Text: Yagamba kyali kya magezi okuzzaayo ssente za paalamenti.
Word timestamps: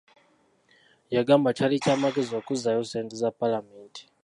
Yagamba 1.15 1.49
kyali 1.57 1.75
kya 1.83 1.95
magezi 2.03 2.33
okuzzaayo 2.39 2.81
ssente 2.85 3.13
za 3.21 3.29
paalamenti. 3.39 4.01